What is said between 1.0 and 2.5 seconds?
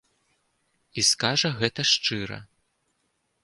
І скажа гэта шчыра.